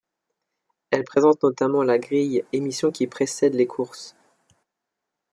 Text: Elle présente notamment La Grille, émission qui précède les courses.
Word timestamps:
Elle 0.89 1.03
présente 1.03 1.43
notamment 1.43 1.83
La 1.83 1.99
Grille, 1.99 2.43
émission 2.53 2.89
qui 2.91 3.05
précède 3.05 3.53
les 3.53 3.67
courses. 3.67 4.15